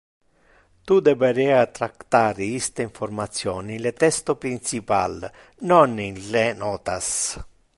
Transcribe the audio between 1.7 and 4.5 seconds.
tractar iste information in le texto